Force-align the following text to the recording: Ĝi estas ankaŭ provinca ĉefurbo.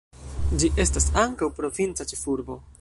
Ĝi 0.63 0.69
estas 0.85 1.07
ankaŭ 1.25 1.53
provinca 1.61 2.11
ĉefurbo. 2.13 2.61